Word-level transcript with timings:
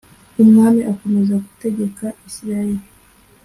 umwami 0.41 0.81
akomeza 0.91 1.33
gutegeka 1.45 2.05
Isirayeli 2.27 2.85